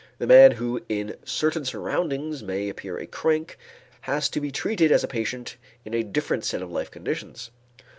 [0.17, 3.55] The man who in certain surroundings may appear a crank
[4.01, 7.51] has to be treated as a patient in a different set of life conditions.